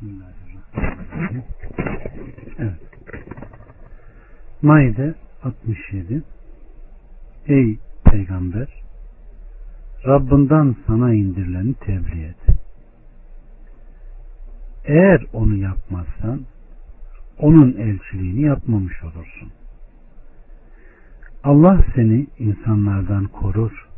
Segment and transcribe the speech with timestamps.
[0.00, 1.44] Bismillahirrahmanirrahim.
[4.62, 6.22] Maide 67
[7.46, 8.68] Ey Peygamber
[10.06, 12.36] Rabbinden sana indirileni tebliğ et.
[14.84, 16.40] Eğer onu yapmazsan
[17.38, 19.52] onun elçiliğini yapmamış olursun.
[21.44, 23.88] Allah seni insanlardan korur.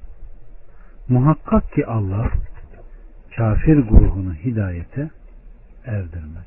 [1.08, 2.32] Muhakkak ki Allah
[3.36, 5.10] kafir grubunu hidayete
[5.86, 6.46] erdirmez.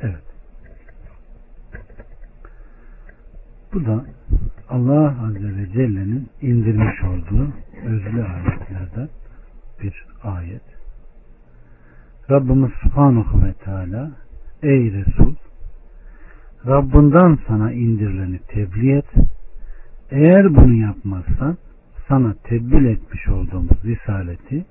[0.00, 0.24] Evet.
[3.72, 4.04] Bu da
[4.68, 7.52] Allah Azze ve Celle'nin indirmiş olduğu
[7.84, 9.08] özlü ayetlerden
[9.82, 10.62] bir ayet.
[12.30, 14.10] Rabbimiz Subhanahu ve Teala
[14.62, 15.34] Ey Resul
[16.66, 19.06] Rabbinden sana indirileni tebliğ et.
[20.10, 21.56] Eğer bunu yapmazsan
[22.08, 24.64] sana tebliğ etmiş olduğumuz risaleti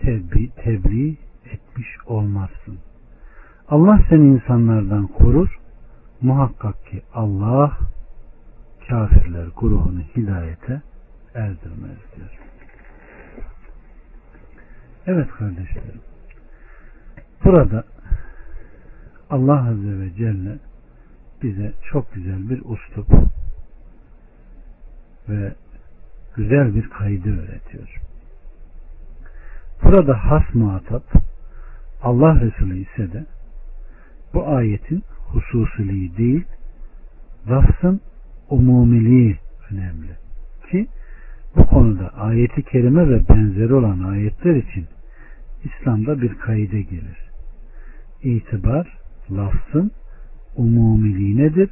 [0.00, 1.16] tebliğ, tebliğ
[1.52, 2.78] etmiş olmazsın.
[3.68, 5.58] Allah seni insanlardan korur.
[6.20, 7.78] Muhakkak ki Allah
[8.88, 10.82] kafirler grubunu hidayete
[11.34, 12.38] erdirmez diyor.
[15.06, 16.00] Evet kardeşlerim.
[17.44, 17.84] Burada
[19.30, 20.58] Allah Azze ve Celle
[21.42, 23.08] bize çok güzel bir uslup
[25.28, 25.54] ve
[26.36, 28.00] güzel bir kaydı öğretiyor.
[29.82, 31.02] Burada has muhatap
[32.04, 33.26] Allah Resulü ise de
[34.34, 36.44] bu ayetin hususiliği değil
[37.48, 38.00] lafzın
[38.50, 39.38] umumiliği
[39.70, 40.10] önemli.
[40.70, 40.86] Ki
[41.56, 44.86] bu konuda ayeti kerime ve benzeri olan ayetler için
[45.64, 47.30] İslam'da bir kaide gelir.
[48.22, 48.98] İtibar
[49.30, 49.92] lafzın
[50.56, 51.70] umumiliğinedir,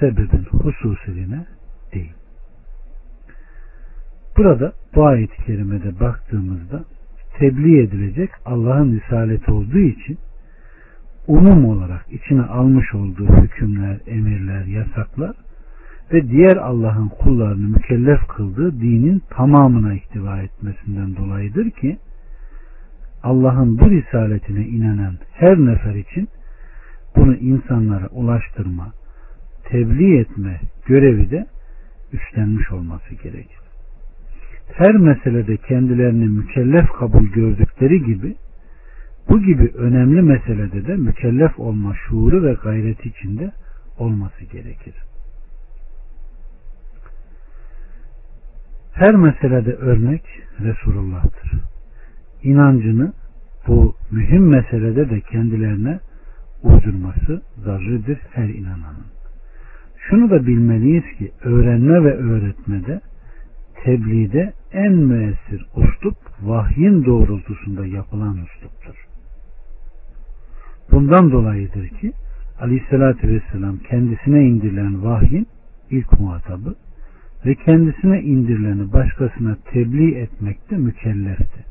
[0.00, 1.46] sebebin hususiliğine
[1.94, 2.12] değil.
[4.36, 6.84] Burada bu ayet-i kerimede baktığımızda
[7.38, 10.18] tebliğ edilecek Allah'ın risaleti olduğu için
[11.26, 15.36] umum olarak içine almış olduğu hükümler, emirler, yasaklar
[16.12, 21.98] ve diğer Allah'ın kullarını mükellef kıldığı dinin tamamına ihtiva etmesinden dolayıdır ki
[23.22, 26.28] Allah'ın bu risaletine inanan her nefer için
[27.16, 28.92] bunu insanlara ulaştırma,
[29.64, 31.46] tebliğ etme görevi de
[32.12, 33.65] üstlenmiş olması gerekir.
[34.72, 38.36] Her meselede kendilerini mükellef kabul gördükleri gibi
[39.28, 43.52] bu gibi önemli meselede de mükellef olma şuuru ve gayreti içinde
[43.98, 44.94] olması gerekir.
[48.92, 50.22] Her meselede örnek
[50.60, 51.52] Resulullah'tır.
[52.42, 53.12] İnancını
[53.66, 56.00] bu mühim meselede de kendilerine
[56.62, 59.06] uydurması zarridir her inananın.
[59.98, 63.00] Şunu da bilmeliyiz ki öğrenme ve öğretmede
[63.84, 69.06] tebliğde en müessir uslup vahyin doğrultusunda yapılan usluptur.
[70.90, 72.12] Bundan dolayıdır ki
[72.60, 75.46] Aleyhisselatü Vesselam kendisine indirilen vahyin
[75.90, 76.74] ilk muhatabı
[77.46, 81.64] ve kendisine indirileni başkasına tebliğ etmekte mükellefti.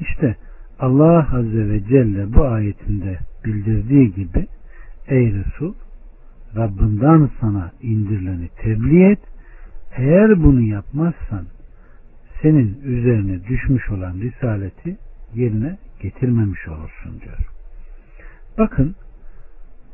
[0.00, 0.36] İşte
[0.78, 4.46] Allah Azze ve Celle bu ayetinde bildirdiği gibi
[5.08, 5.74] Ey Resul
[6.56, 9.18] Rabbinden sana indirileni tebliğ et
[9.96, 11.46] eğer bunu yapmazsan
[12.42, 14.96] senin üzerine düşmüş olan risaleti
[15.34, 17.38] yerine getirmemiş olursun diyor.
[18.58, 18.96] Bakın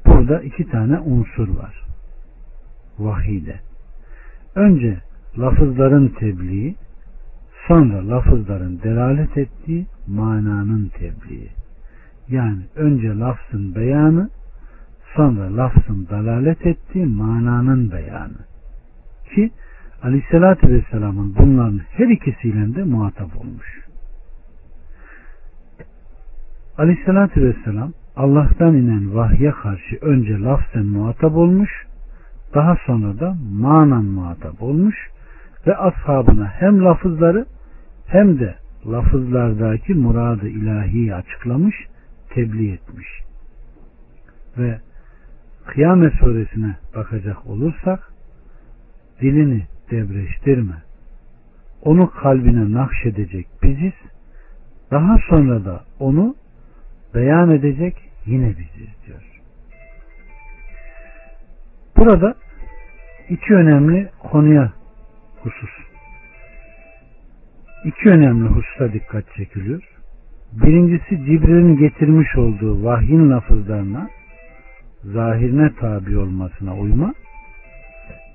[0.06, 1.84] burada iki tane unsur var.
[2.98, 3.60] Vahide.
[4.54, 4.98] Önce
[5.38, 6.76] lafızların tebliği,
[7.68, 11.48] sonra lafızların delalet ettiği mananın tebliği.
[12.28, 14.30] Yani önce lafzın beyanı,
[15.16, 18.38] sonra lafzın dalalet ettiği mananın beyanı.
[19.34, 19.50] Ki
[20.02, 23.88] Aleyhisselatü Vesselam'ın bunların her ikisiyle de muhatap olmuş.
[26.78, 31.70] Aleyhisselatü Vesselam Allah'tan inen vahye karşı önce lafzen muhatap olmuş,
[32.54, 34.96] daha sonra da manan muhatap olmuş
[35.66, 37.46] ve ashabına hem lafızları
[38.06, 38.54] hem de
[38.86, 41.76] lafızlardaki muradı ilahiyi açıklamış,
[42.34, 43.08] tebliğ etmiş.
[44.58, 44.78] Ve
[45.66, 48.12] Kıyamet suresine bakacak olursak
[49.20, 50.82] dilini debreştirme.
[51.82, 53.92] Onu kalbine nakşedecek biziz.
[54.90, 56.34] Daha sonra da onu
[57.14, 57.96] beyan edecek
[58.26, 59.22] yine biziz diyor.
[61.96, 62.34] Burada
[63.28, 64.72] iki önemli konuya
[65.42, 65.70] husus.
[67.84, 69.82] İki önemli hususa dikkat çekiliyor.
[70.52, 74.10] Birincisi Cibril'in getirmiş olduğu vahyin lafızlarına
[75.04, 77.14] zahirine tabi olmasına uyma.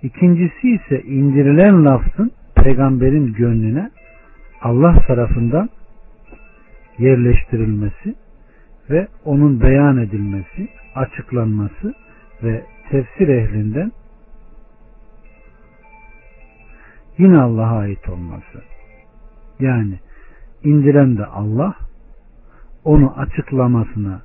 [0.04, 3.92] İkincisi ise indirilen lafzın peygamberin gönlüne
[4.62, 5.70] Allah tarafından
[6.98, 8.16] yerleştirilmesi
[8.90, 11.94] ve onun beyan edilmesi, açıklanması
[12.44, 13.92] ve tefsir ehlinden
[17.18, 18.62] yine Allah'a ait olması.
[19.60, 20.00] Yani
[20.64, 21.76] indiren de Allah,
[22.84, 24.22] onu açıklamasına,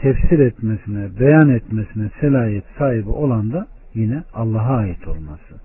[0.00, 5.60] tefsir etmesine, beyan etmesine selayet sahibi olan da yine Allah'a ait olması.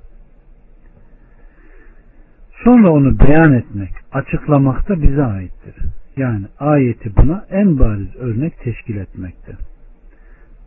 [2.63, 5.75] Sonra onu beyan etmek, açıklamak da bize aittir.
[6.17, 9.53] Yani ayeti buna en bariz örnek teşkil etmekte.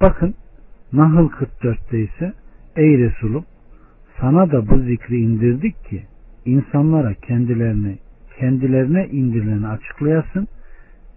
[0.00, 0.34] Bakın
[0.92, 2.32] Nahl 44'te ise
[2.76, 3.44] Ey Resulüm
[4.20, 6.02] sana da bu zikri indirdik ki
[6.44, 7.98] insanlara kendilerini
[8.38, 10.48] kendilerine indirileni açıklayasın,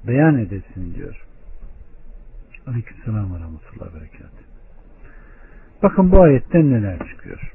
[0.07, 1.25] beyan edesin diyor.
[2.67, 4.40] Aleykümselam ve rahmetullahi berekat.
[5.83, 7.53] Bakın bu ayetten neler çıkıyor.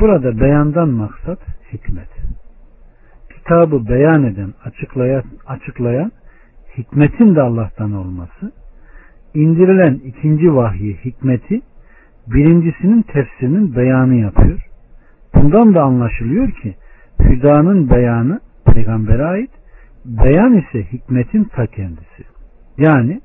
[0.00, 1.38] Burada beyandan maksat
[1.72, 2.08] hikmet.
[3.34, 6.12] Kitabı beyan eden, açıklayan, açıklayan
[6.78, 8.52] hikmetin de Allah'tan olması,
[9.34, 11.60] indirilen ikinci vahyi hikmeti
[12.26, 14.66] birincisinin tefsirinin beyanı yapıyor.
[15.34, 16.74] Bundan da anlaşılıyor ki
[17.20, 19.50] hüdanın beyanı peygambere ait,
[20.04, 22.24] beyan ise hikmetin ta kendisi.
[22.78, 23.20] Yani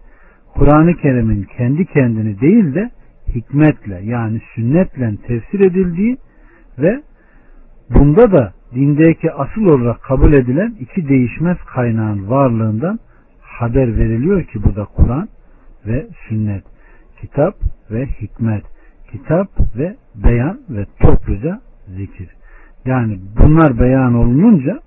[0.54, 2.92] Kur'an-ı Kerim'in kendi kendini değil de
[3.36, 6.18] hikmetle yani sünnetle tefsir edildiği
[6.80, 7.02] ve
[7.90, 13.00] bunda da dindeki asıl olarak kabul edilen iki değişmez kaynağın varlığından
[13.42, 15.28] haber veriliyor ki bu da Kur'an
[15.86, 16.64] ve sünnet,
[17.22, 17.56] kitap
[17.92, 18.64] ve hikmet,
[19.12, 19.48] kitap
[19.78, 22.30] ve beyan ve topluca zikir.
[22.86, 24.80] Yani bunlar beyan olununca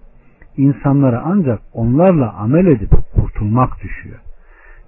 [0.57, 4.19] insanlara ancak onlarla amel edip kurtulmak düşüyor.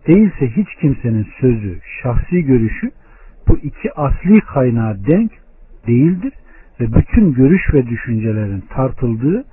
[0.07, 2.91] Değilse hiç kimsenin sözü, şahsi görüşü
[3.49, 5.33] bu iki asli kaynağa denk
[5.87, 6.33] değildir
[6.81, 9.45] ve bütün görüş ve düşüncelerin tartıldığı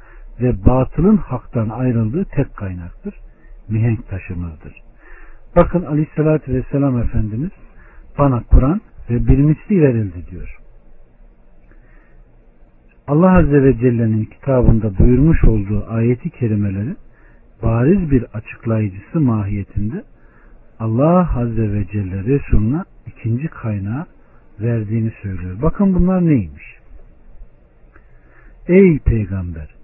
[0.42, 3.16] ve batılın haktan ayrıldığı tek kaynaktır.
[3.70, 4.74] Mihenk taşımızdır.
[5.56, 7.52] Bakın aleyhissalatü vesselam Efendimiz
[8.18, 10.58] bana Kur'an ve bir misli verildi diyor.
[13.08, 16.96] Allah Azze ve Celle'nin kitabında buyurmuş olduğu ayeti kerimeleri
[17.64, 20.04] bariz bir açıklayıcısı mahiyetinde
[20.80, 24.06] Allah Azze ve Celle Resuluna ikinci kaynağı
[24.60, 25.62] verdiğini söylüyor.
[25.62, 26.64] Bakın bunlar neymiş?
[28.68, 29.76] Ey peygamber!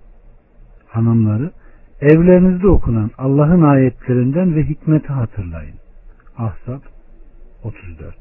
[0.87, 1.51] Hanımları
[2.01, 5.75] evlerinizde okunan Allah'ın ayetlerinden ve hikmeti hatırlayın.
[6.37, 6.81] Ahzab
[7.63, 8.15] 34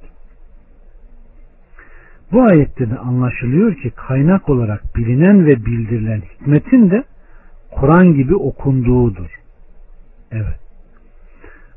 [2.33, 7.05] Bu ayette de anlaşılıyor ki kaynak olarak bilinen ve bildirilen hikmetin de
[7.71, 9.31] Kur'an gibi okunduğudur.
[10.33, 10.68] Evet.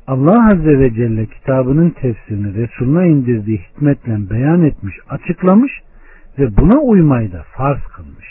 [0.06, 5.72] Allah Azze ve Celle kitabının tefsirini Resuluna indirdiği hikmetle beyan etmiş, açıklamış
[6.38, 8.26] ve buna uymayı da farz kılmış.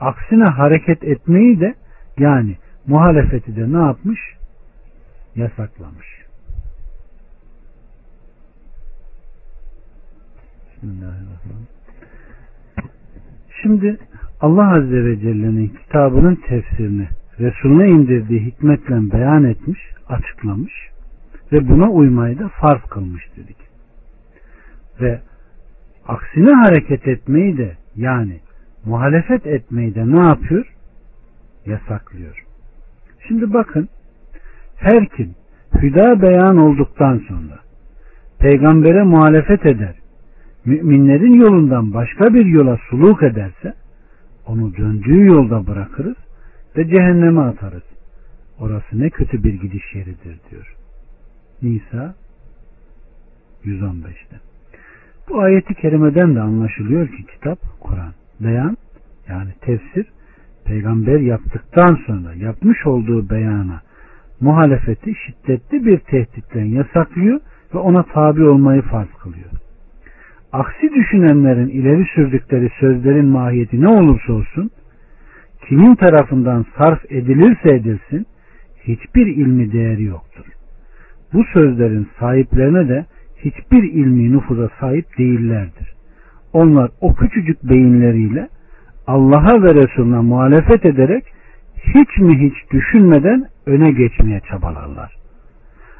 [0.00, 1.74] Aksine hareket etmeyi de
[2.18, 2.56] yani
[2.86, 4.20] muhalefeti de ne yapmış?
[5.34, 6.06] Yasaklamış.
[10.76, 11.66] Bismillahirrahmanirrahim.
[13.62, 13.98] Şimdi
[14.40, 17.08] Allah Azze ve Celle'nin kitabının tefsirini
[17.40, 20.72] Resulüne indirdiği hikmetle beyan etmiş, açıklamış
[21.52, 23.56] ve buna uymayı da farz kılmış dedik.
[25.00, 25.20] Ve
[26.08, 28.40] aksine hareket etmeyi de yani
[28.84, 30.66] muhalefet etmeyi de ne yapıyor?
[31.66, 32.44] Yasaklıyor.
[33.28, 33.88] Şimdi bakın
[34.76, 35.34] her kim
[35.82, 37.58] hüda beyan olduktan sonra
[38.38, 39.94] peygambere muhalefet eder,
[40.64, 43.74] müminlerin yolundan başka bir yola suluk ederse
[44.46, 46.16] onu döndüğü yolda bırakırız
[46.76, 47.82] ve cehenneme atarız.
[48.60, 50.74] Orası ne kötü bir gidiş yeridir diyor.
[51.62, 52.14] Nisa
[53.64, 54.36] 115'te.
[55.28, 58.12] Bu ayeti kerimeden de anlaşılıyor ki kitap Kur'an.
[58.40, 58.76] Beyan
[59.28, 60.06] yani tefsir
[60.64, 63.80] peygamber yaptıktan sonra yapmış olduğu beyana
[64.40, 67.40] muhalefeti şiddetli bir tehditten yasaklıyor
[67.74, 69.50] ve ona tabi olmayı farz kılıyor.
[70.52, 74.70] Aksi düşünenlerin ileri sürdükleri sözlerin mahiyeti ne olursa olsun
[75.68, 78.26] kimin tarafından sarf edilirse edilsin
[78.82, 80.44] hiçbir ilmi değeri yoktur.
[81.32, 83.06] Bu sözlerin sahiplerine de
[83.36, 85.92] hiçbir ilmi nüfuza sahip değillerdir.
[86.52, 88.48] Onlar o küçücük beyinleriyle
[89.06, 91.24] Allah'a ve Resulüne muhalefet ederek
[91.76, 95.16] hiç mi hiç düşünmeden öne geçmeye çabalarlar.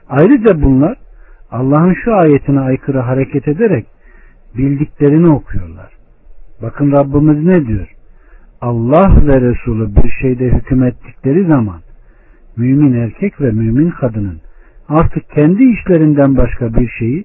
[0.08, 0.98] Ayrıca bunlar
[1.50, 3.86] Allah'ın şu ayetine aykırı hareket ederek
[4.56, 5.92] bildiklerini okuyorlar.
[6.62, 7.95] Bakın Rabbimiz ne diyor?
[8.60, 11.80] Allah ve Resulü bir şeyde hüküm ettikleri zaman
[12.56, 14.40] mümin erkek ve mümin kadının
[14.88, 17.24] artık kendi işlerinden başka bir şeyi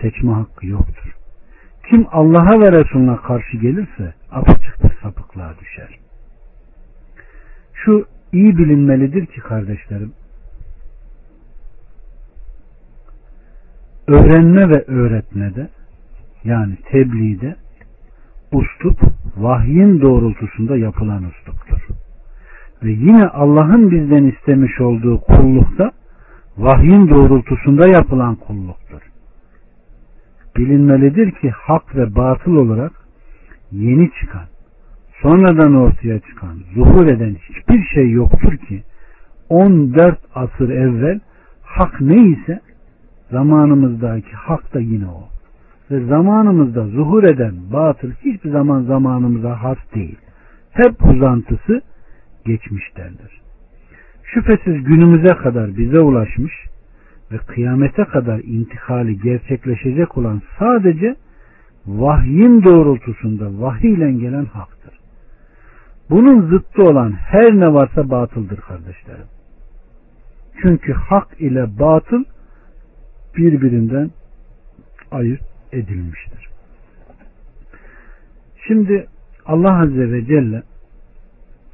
[0.00, 1.14] seçme hakkı yoktur.
[1.90, 5.98] Kim Allah'a ve Resulüne karşı gelirse apaçık bir sapıklığa düşer.
[7.74, 10.12] Şu iyi bilinmelidir ki kardeşlerim
[14.06, 15.68] öğrenme ve öğretmede
[16.44, 17.56] yani tebliğde
[18.52, 18.98] uslup
[19.36, 21.80] vahyin doğrultusunda yapılan usluptur.
[22.82, 25.90] Ve yine Allah'ın bizden istemiş olduğu kullukta
[26.58, 29.00] vahyin doğrultusunda yapılan kulluktur.
[30.56, 32.92] Bilinmelidir ki hak ve batıl olarak
[33.72, 34.46] yeni çıkan,
[35.22, 38.82] sonradan ortaya çıkan, zuhur eden hiçbir şey yoktur ki
[39.48, 41.20] 14 asır evvel
[41.62, 42.60] hak neyse
[43.30, 45.39] zamanımızdaki hak da yine o.
[45.90, 50.18] Ve zamanımızda zuhur eden batıl hiçbir zaman zamanımıza has değil.
[50.70, 51.82] Hep uzantısı
[52.46, 53.40] geçmişlerdir.
[54.22, 56.52] Şüphesiz günümüze kadar bize ulaşmış
[57.32, 61.16] ve kıyamete kadar intikali gerçekleşecek olan sadece
[61.86, 64.94] vahyin doğrultusunda vahiy ile gelen haktır.
[66.10, 69.26] Bunun zıttı olan her ne varsa batıldır kardeşlerim.
[70.62, 72.24] Çünkü hak ile batıl
[73.36, 74.10] birbirinden
[75.10, 76.48] ayırt edilmiştir.
[78.66, 79.06] Şimdi
[79.46, 80.62] Allah Azze ve Celle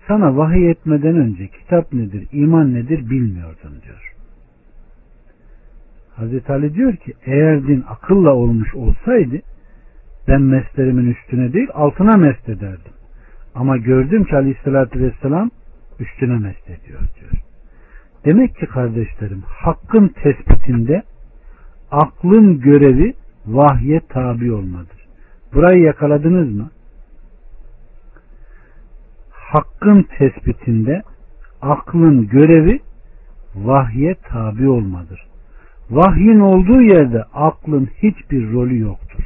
[0.09, 4.13] sana vahiy etmeden önce kitap nedir, iman nedir bilmiyordun diyor.
[6.17, 9.41] Hazreti Ali diyor ki eğer din akılla olmuş olsaydı
[10.29, 12.93] ben meslerimin üstüne değil altına mest ederdim.
[13.55, 15.51] Ama gördüm ki aleyhissalatü vesselam
[16.01, 17.43] üstüne mest ediyor diyor.
[18.25, 21.03] Demek ki kardeşlerim hakkın tespitinde
[21.91, 23.15] aklın görevi
[23.47, 25.07] vahye tabi olmadır.
[25.55, 26.71] Burayı yakaladınız mı?
[29.31, 31.03] Hakkın tespitinde
[31.63, 32.81] aklın görevi
[33.55, 35.27] vahye tabi olmadır.
[35.91, 39.25] Vahyin olduğu yerde aklın hiçbir rolü yoktur.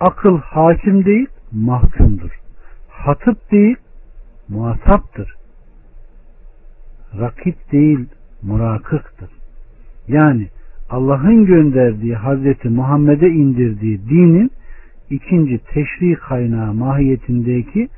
[0.00, 2.40] Akıl hakim değil, mahkumdur.
[2.88, 3.76] Hatıp değil,
[4.48, 5.34] muhataptır.
[7.20, 8.08] Rakip değil,
[8.42, 9.30] murakıktır.
[10.08, 10.48] Yani
[10.90, 14.50] Allah'ın gönderdiği Hazreti Muhammed'e indirdiği dinin
[15.10, 17.88] ikinci teşri kaynağı mahiyetindeki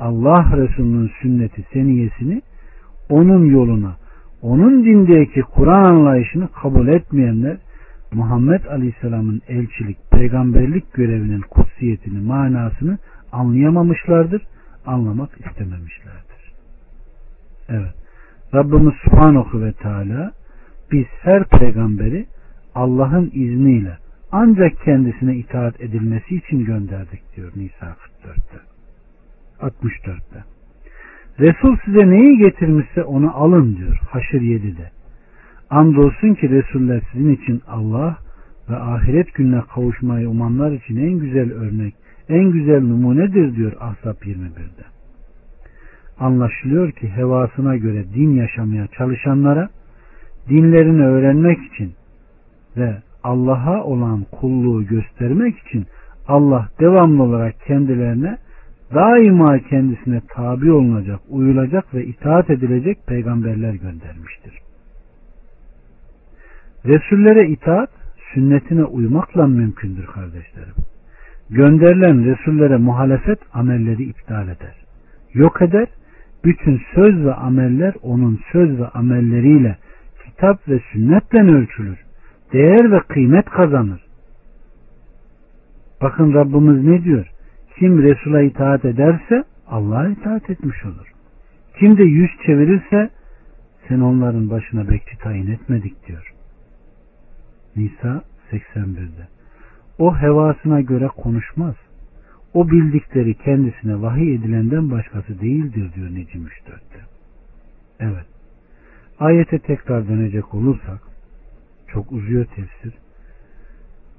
[0.00, 2.42] Allah Resulü'nün sünneti seniyesini
[3.08, 3.96] onun yoluna,
[4.42, 7.56] onun dindeki Kur'an anlayışını kabul etmeyenler
[8.12, 12.98] Muhammed Aleyhisselam'ın elçilik, peygamberlik görevinin kutsiyetini, manasını
[13.32, 14.42] anlayamamışlardır,
[14.86, 16.52] anlamak istememişlerdir.
[17.68, 17.94] Evet.
[18.54, 20.32] Rabbimiz Subhanahu ve Teala
[20.92, 22.26] biz her peygamberi
[22.74, 23.98] Allah'ın izniyle
[24.32, 28.58] ancak kendisine itaat edilmesi için gönderdik diyor Nisa 44'te.
[29.60, 30.44] 64'te.
[31.40, 34.90] Resul size neyi getirmişse onu alın diyor Haşr 7'de.
[35.70, 38.18] Andolsun ki Resuller sizin için Allah
[38.70, 41.94] ve ahiret gününe kavuşmayı umanlar için en güzel örnek,
[42.28, 44.84] en güzel numunedir diyor Ahzab 21'de.
[46.18, 49.68] Anlaşılıyor ki hevasına göre din yaşamaya çalışanlara
[50.48, 51.92] dinlerini öğrenmek için
[52.76, 55.86] ve Allah'a olan kulluğu göstermek için
[56.28, 58.38] Allah devamlı olarak kendilerine
[58.94, 64.58] daima kendisine tabi olunacak, uyulacak ve itaat edilecek peygamberler göndermiştir.
[66.86, 67.90] Resullere itaat
[68.34, 70.74] sünnetine uymakla mümkündür kardeşlerim.
[71.50, 74.84] Gönderilen Resullere muhalefet amelleri iptal eder.
[75.34, 75.88] Yok eder,
[76.44, 79.76] bütün söz ve ameller onun söz ve amelleriyle
[80.24, 81.98] kitap ve sünnetle ölçülür.
[82.54, 84.00] Değer ve kıymet kazanır.
[86.02, 87.26] Bakın Rabbimiz ne diyor?
[87.78, 91.12] Kim Resul'a itaat ederse Allah'a itaat etmiş olur.
[91.78, 93.10] Kim de yüz çevirirse
[93.88, 96.34] sen onların başına bekçi tayin etmedik diyor.
[97.76, 99.28] Nisa 81'de.
[99.98, 101.74] O hevasına göre konuşmaz.
[102.54, 107.00] O bildikleri kendisine vahiy edilenden başkası değildir diyor Necim 3.4'te.
[108.00, 108.26] Evet.
[109.18, 111.13] Ayete tekrar dönecek olursak
[111.94, 112.94] çok uzuyor tefsir.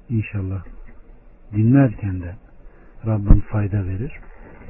[0.08, 0.64] İnşallah
[1.52, 2.34] dinlerken de
[3.06, 4.12] Rabbim fayda verir.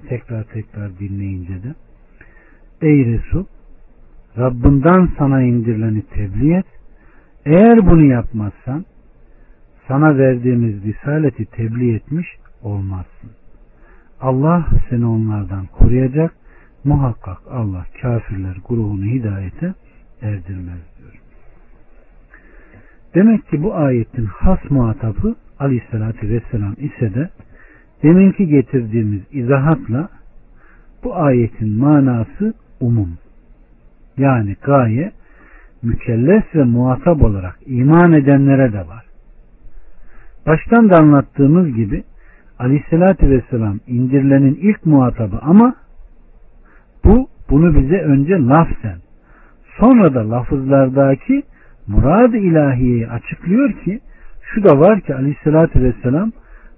[0.09, 1.75] Tekrar tekrar dinleyince de
[2.81, 3.45] Ey Resul
[4.39, 6.67] Rabbinden sana indirileni tebliğ et.
[7.45, 8.85] Eğer bunu yapmazsan
[9.89, 12.27] sana verdiğimiz risaleti tebliğ etmiş
[12.63, 13.31] olmazsın.
[14.21, 16.35] Allah seni onlardan koruyacak.
[16.85, 19.75] Muhakkak Allah kafirler grubunu hidayete
[20.23, 21.25] erdirmez diyor.
[23.16, 27.30] Demek ki bu ayetin has muhatabı aleyhissalatü vesselam ise de
[28.02, 30.08] deminki getirdiğimiz izahatla
[31.04, 33.18] bu ayetin manası umum.
[34.16, 35.12] Yani gaye
[35.82, 39.04] mükellef ve muhatap olarak iman edenlere de var.
[40.46, 42.04] Baştan da anlattığımız gibi
[42.58, 45.75] aleyhissalatü vesselam indirilenin ilk muhatabı ama
[47.04, 48.99] bu bunu bize önce lafzen
[49.78, 51.42] sonra da lafızlardaki
[51.88, 54.00] murad-ı ilahiyeyi açıklıyor ki
[54.55, 56.33] şu da var ki aleyhissalatü vesselam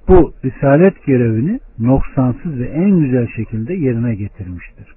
[0.09, 4.95] bu risalet görevini noksansız ve en güzel şekilde yerine getirmiştir.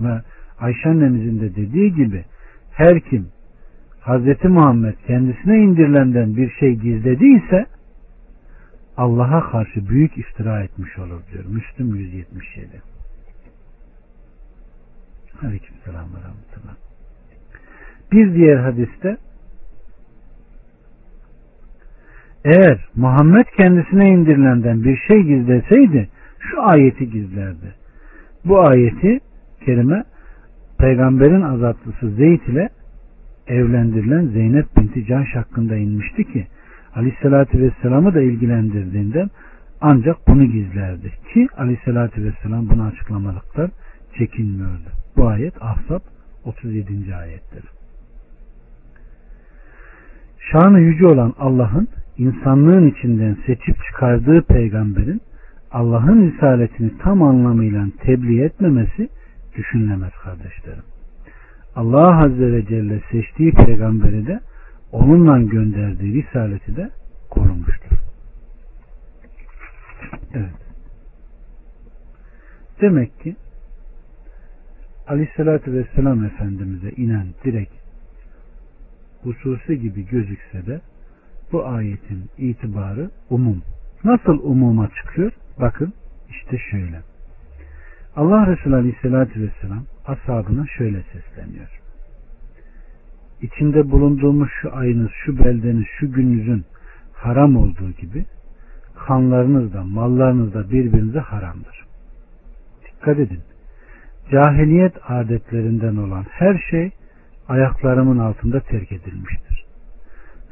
[0.00, 0.20] Ve
[0.58, 2.24] Ayşe annemizin de dediği gibi
[2.72, 3.28] her kim
[4.06, 4.44] Hz.
[4.44, 7.66] Muhammed kendisine indirilenden bir şey gizlediyse
[8.96, 11.44] Allah'a karşı büyük iftira etmiş olur diyor.
[11.44, 12.68] Müslüm 177.
[15.42, 16.76] Aleykümselam ve rahmetullah.
[18.12, 19.16] Bir diğer hadiste
[22.46, 27.74] eğer Muhammed kendisine indirilenden bir şey gizleseydi şu ayeti gizlerdi.
[28.44, 29.20] Bu ayeti
[29.64, 30.04] kerime
[30.78, 32.68] peygamberin azatlısı Zeyd ile
[33.46, 36.46] evlendirilen Zeynep binti Cahş hakkında inmişti ki
[36.94, 39.30] Aleyhisselatü Vesselam'ı da ilgilendirdiğinden
[39.80, 43.70] ancak bunu gizlerdi ki Aleyhisselatü Vesselam bunu açıklamadıktan
[44.18, 44.90] çekinmiyordu.
[45.16, 46.00] Bu ayet Ahzab
[46.44, 47.14] 37.
[47.14, 47.64] ayettir.
[50.52, 51.88] Şanı yüce olan Allah'ın
[52.18, 55.20] insanlığın içinden seçip çıkardığı peygamberin
[55.70, 59.08] Allah'ın risaletini tam anlamıyla tebliğ etmemesi
[59.56, 60.82] düşünülemez kardeşlerim.
[61.76, 64.40] Allah Azze ve Celle seçtiği peygamberi de
[64.92, 66.90] onunla gönderdiği risaleti de
[67.30, 67.96] korumuştur.
[70.34, 70.66] Evet.
[72.80, 73.36] Demek ki
[75.06, 77.74] Aleyhisselatü Vesselam Efendimiz'e inen direkt
[79.22, 80.80] hususi gibi gözükse de
[81.52, 83.62] bu ayetin itibarı umum.
[84.04, 85.32] Nasıl umuma çıkıyor?
[85.60, 85.92] Bakın
[86.30, 87.02] işte şöyle.
[88.16, 91.80] Allah Resulü Aleyhisselatü Vesselam ashabına şöyle sesleniyor.
[93.42, 96.64] İçinde bulunduğumuz şu ayınız, şu beldeniz, şu gününüzün
[97.12, 98.24] haram olduğu gibi
[99.06, 101.86] kanlarınız da, mallarınız da birbirinize haramdır.
[102.86, 103.40] Dikkat edin.
[104.30, 106.90] Cahiliyet adetlerinden olan her şey
[107.48, 109.65] ayaklarımın altında terk edilmiştir.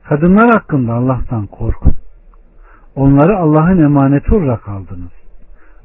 [0.08, 1.92] Kadınlar hakkında Allah'tan korkun.
[2.96, 5.12] Onları Allah'ın emaneti olarak aldınız.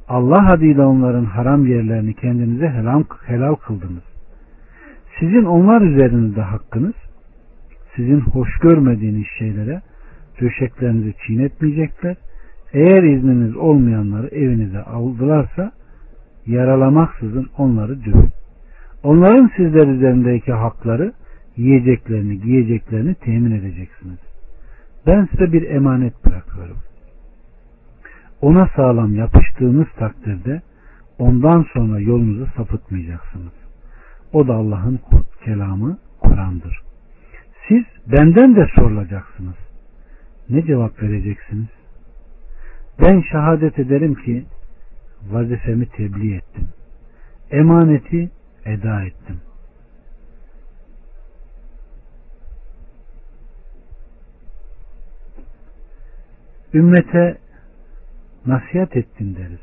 [0.09, 4.03] Allah adıyla onların haram yerlerini kendinize helal, helal kıldınız.
[5.19, 6.93] Sizin onlar üzerinizde hakkınız,
[7.95, 9.81] sizin hoş görmediğiniz şeylere
[10.41, 12.15] döşeklerinizi çiğnetmeyecekler.
[12.73, 15.71] Eğer izniniz olmayanları evinize aldılarsa
[16.45, 18.29] yaralamaksızın onları dövün.
[19.03, 21.13] Onların sizler üzerindeki hakları
[21.59, 24.19] yiyeceklerini, giyeceklerini temin edeceksiniz.
[25.07, 26.77] Ben size bir emanet bırakıyorum.
[28.41, 30.61] Ona sağlam yapıştığınız takdirde
[31.19, 33.53] ondan sonra yolunuzu sapıtmayacaksınız.
[34.33, 34.99] O da Allah'ın
[35.45, 36.81] kelamı Kur'an'dır.
[37.67, 39.55] Siz benden de sorulacaksınız.
[40.49, 41.67] Ne cevap vereceksiniz?
[43.01, 44.45] Ben şehadet ederim ki
[45.31, 46.67] vazifemi tebliğ ettim.
[47.51, 48.29] Emaneti
[48.65, 49.41] eda ettim.
[56.73, 57.37] Ümmete
[58.45, 59.59] nasihat ettin deriz.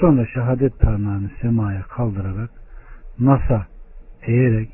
[0.00, 2.50] Sonra şehadet parmağını semaya kaldırarak
[3.18, 3.66] nasa
[4.22, 4.68] eğerek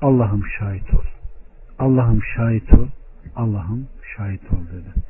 [0.00, 1.04] Allah'ım şahit ol.
[1.78, 2.86] Allah'ım şahit ol.
[3.36, 5.02] Allah'ım şahit ol dedi.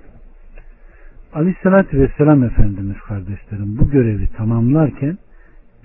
[1.35, 5.19] Aleyhissalatü Vesselam Efendimiz kardeşlerim bu görevi tamamlarken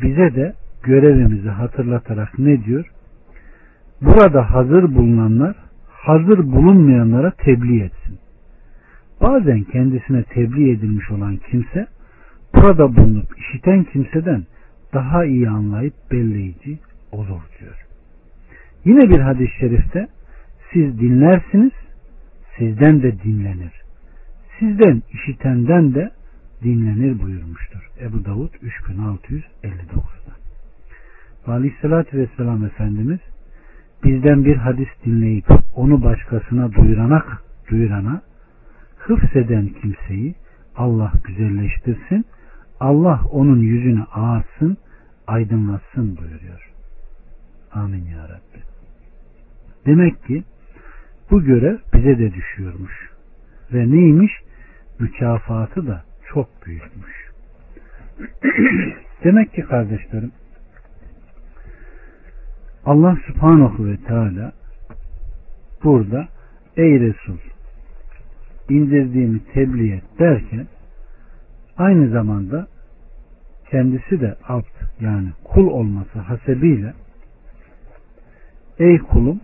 [0.01, 0.53] bize de
[0.83, 2.91] görevimizi hatırlatarak ne diyor?
[4.01, 5.55] Burada hazır bulunanlar
[5.87, 8.19] hazır bulunmayanlara tebliğ etsin.
[9.21, 11.87] Bazen kendisine tebliğ edilmiş olan kimse
[12.55, 14.45] burada bulunup işiten kimseden
[14.93, 16.79] daha iyi anlayıp belleyici
[17.11, 17.85] olur diyor.
[18.85, 20.07] Yine bir hadis-i şerifte
[20.73, 21.71] siz dinlersiniz,
[22.57, 23.71] sizden de dinlenir.
[24.59, 26.11] Sizden işitenden de
[26.63, 27.89] dinlenir buyurmuştur.
[28.01, 30.33] Ebu Davud 3659'da.
[31.47, 33.19] Ve Aleyhisselatü Vesselam Efendimiz
[34.03, 37.25] bizden bir hadis dinleyip onu başkasına duyurana,
[37.69, 38.21] duyurana
[39.07, 40.35] hıfseden kimseyi
[40.75, 42.25] Allah güzelleştirsin,
[42.79, 44.77] Allah onun yüzünü ağarsın,
[45.27, 46.71] aydınlatsın buyuruyor.
[47.73, 48.63] Amin ya Rabbi.
[49.85, 50.43] Demek ki
[51.31, 53.11] bu görev bize de düşüyormuş.
[53.73, 54.31] Ve neymiş?
[54.99, 57.31] Mükafatı da çok büyükmüş.
[59.23, 60.31] Demek ki kardeşlerim
[62.85, 64.51] Allah subhanahu ve teala
[65.83, 66.27] burada
[66.77, 67.37] ey Resul
[68.69, 70.67] indirdiğimi tebliğ et derken
[71.77, 72.67] aynı zamanda
[73.69, 76.93] kendisi de abd yani kul olması hasebiyle
[78.79, 79.41] ey kulum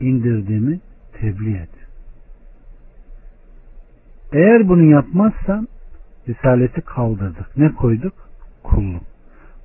[0.00, 0.80] indirdiğimi
[1.12, 1.70] tebliğ et.
[4.32, 5.68] Eğer bunu yapmazsan
[6.28, 7.56] risaleti kaldırdık.
[7.56, 8.14] Ne koyduk?
[8.62, 9.02] Kulluk.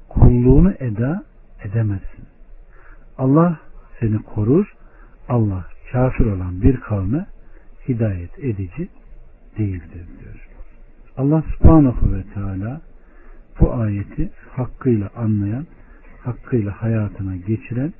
[0.09, 1.23] Kulluğunu eda
[1.63, 2.25] edemezsin.
[3.17, 3.59] Allah
[3.99, 4.73] seni korur.
[5.29, 7.25] Allah kafir olan bir kavme
[7.87, 8.87] hidayet edici
[9.57, 10.47] değildir diyor.
[11.17, 12.81] Allah subhanahu ve teala
[13.59, 15.65] bu ayeti hakkıyla anlayan,
[16.23, 17.93] hakkıyla hayatına geçiren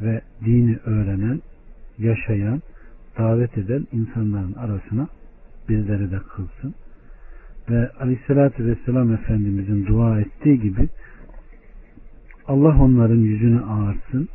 [0.00, 1.42] ve dini öğrenen,
[1.98, 2.62] yaşayan,
[3.18, 5.08] davet eden insanların arasına
[5.68, 6.74] bizleri de kılsın.
[7.70, 10.88] Ve aleyhissalatü vesselam Efendimizin dua ettiği gibi
[12.46, 14.28] Allah onların yüzünü ağartsın,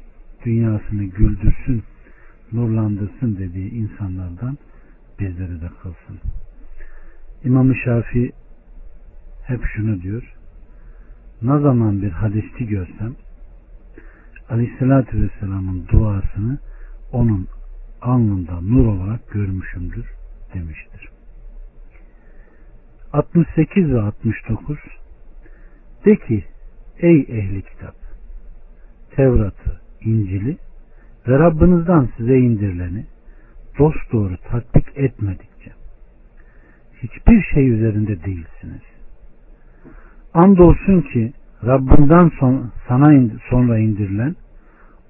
[0.45, 1.83] dünyasını güldürsün,
[2.51, 4.57] nurlandırsın dediği insanlardan
[5.19, 6.19] bizleri de kılsın.
[7.43, 8.31] İmam-ı Şafii
[9.43, 10.33] hep şunu diyor.
[11.41, 13.15] Ne zaman bir hadisçi görsem
[14.49, 16.57] Aleyhisselatü Vesselam'ın duasını
[17.11, 17.47] onun
[18.01, 20.05] alnında nur olarak görmüşümdür
[20.53, 21.09] demiştir.
[23.13, 24.77] 68 ve 69
[26.05, 26.45] De ki
[26.99, 27.95] ey ehli kitap
[29.15, 30.57] Tevrat'ı, İncil'i
[31.27, 33.05] ve Rabbinizden size indirileni
[33.79, 35.71] dost doğru tatbik etmedikçe
[37.03, 38.81] hiçbir şey üzerinde değilsiniz.
[40.33, 41.33] Andolsun ki
[41.65, 44.35] Rabbinden son, sana sonra indirilen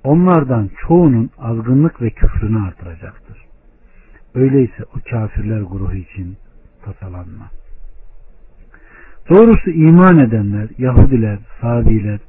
[0.03, 3.37] onlardan çoğunun azgınlık ve küfrünü artıracaktır.
[4.35, 6.37] Öyleyse o kafirler grubu için
[6.85, 7.49] tasalanma.
[9.29, 12.19] Doğrusu iman edenler, Yahudiler, Sabiler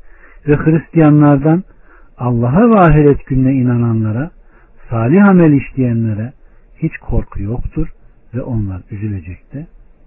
[0.48, 1.64] ve Hristiyanlardan
[2.18, 4.30] Allah'a ve ahiret gününe inananlara,
[4.90, 6.32] salih amel işleyenlere
[6.76, 7.88] hiç korku yoktur
[8.34, 9.66] ve onlar üzülecek de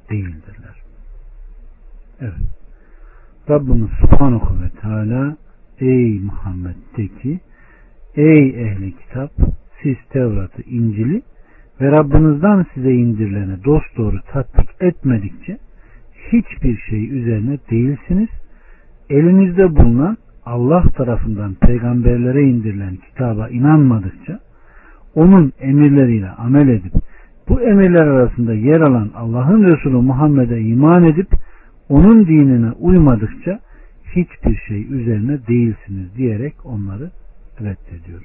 [0.09, 0.75] değildirler.
[2.21, 2.33] Evet.
[3.49, 5.37] Rabbimiz Subhanahu ve Teala
[5.79, 7.39] Ey Muhammed de ki
[8.15, 9.31] Ey ehli kitap
[9.83, 11.21] siz Tevrat'ı, İncil'i
[11.81, 15.57] ve Rabbinizden size indirilene dost doğru tatbik etmedikçe
[16.31, 18.29] hiçbir şey üzerine değilsiniz.
[19.09, 24.39] Elinizde bulunan Allah tarafından peygamberlere indirilen kitaba inanmadıkça
[25.15, 26.93] onun emirleriyle amel edip
[27.49, 31.27] bu emirler arasında yer alan Allah'ın Resulü Muhammed'e iman edip
[31.89, 33.59] onun dinine uymadıkça
[34.15, 37.11] hiçbir şey üzerine değilsiniz diyerek onları
[37.61, 38.21] reddediyor.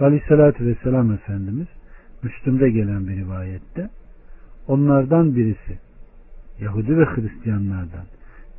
[0.00, 1.66] Aleyhissalatü Vesselam Efendimiz
[2.22, 3.90] Müslüm'de gelen bir rivayette
[4.68, 5.78] onlardan birisi
[6.60, 8.04] Yahudi ve Hristiyanlardan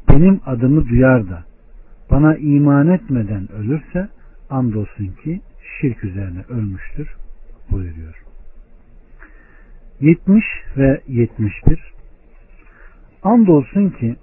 [0.09, 1.43] benim adımı duyar da
[2.11, 4.09] bana iman etmeden ölürse
[4.49, 5.41] andolsun ki
[5.81, 7.22] şirk üzerine ölmüştür
[7.71, 8.23] buyuruyor.
[9.99, 10.43] 70
[10.77, 11.93] ve 71
[13.23, 14.15] Andolsun ki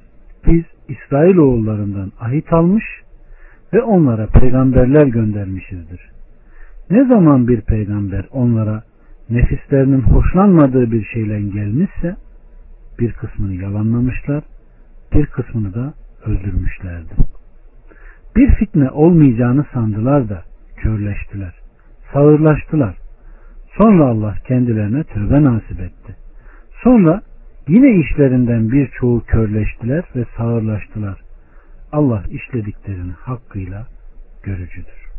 [0.46, 2.85] biz İsrailoğullarından ahit almış
[3.72, 6.11] ve onlara peygamberler göndermişizdir.
[6.90, 8.83] Ne zaman bir peygamber onlara
[9.31, 12.16] nefislerinin hoşlanmadığı bir şeyle gelmişse
[12.98, 14.44] bir kısmını yalanlamışlar,
[15.12, 15.94] bir kısmını da
[16.26, 17.14] öldürmüşlerdi.
[18.37, 20.42] Bir fitne olmayacağını sandılar da
[20.76, 21.55] körleştiler,
[22.12, 23.00] sağırlaştılar.
[23.77, 26.17] Sonra Allah kendilerine tövbe nasip etti.
[26.83, 27.23] Sonra
[27.69, 31.21] yine işlerinden birçoğu körleştiler ve sağırlaştılar.
[31.93, 33.87] Allah işlediklerini hakkıyla
[34.43, 35.11] görücüdür.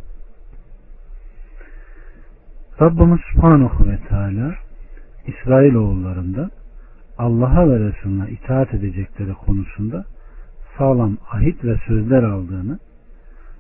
[2.82, 4.56] Rabbimiz Subhanahu ve Teala
[5.28, 6.50] İsrailoğullarında
[7.18, 10.06] Allah'a ve Resulüne itaat edecekleri konusunda
[10.78, 12.80] sağlam ahit ve sözler aldığını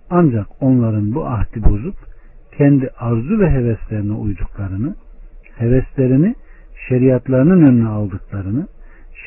[0.09, 1.95] ancak onların bu ahdi bozup
[2.57, 4.95] kendi arzu ve heveslerine uyduklarını,
[5.57, 6.35] heveslerini
[6.89, 8.67] şeriatlarının önüne aldıklarını,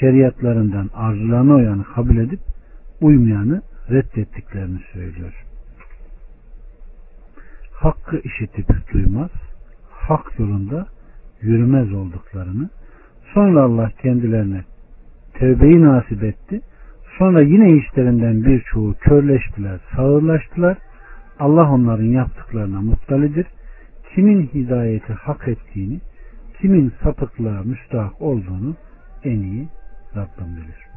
[0.00, 2.40] şeriatlarından arzularına uyanı kabul edip
[3.00, 5.44] uymayanı reddettiklerini söylüyor.
[7.72, 9.30] Hakkı işitip duymaz,
[9.90, 10.86] hak yolunda
[11.42, 12.70] yürümez olduklarını,
[13.34, 14.64] sonra Allah kendilerine
[15.34, 16.60] tevbeyi nasip etti,
[17.18, 20.78] sonra yine işlerinden birçoğu körleştiler, sağırlaştılar,
[21.38, 23.46] Allah onların yaptıklarına muttalidir.
[24.14, 26.00] Kimin hidayeti hak ettiğini,
[26.60, 28.74] kimin sapıklığa müstahak olduğunu
[29.24, 29.68] en iyi
[30.16, 30.93] Rabbim bilir.